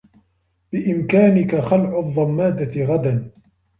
[0.71, 3.31] بإمكانك خلع الضّمادة غدا.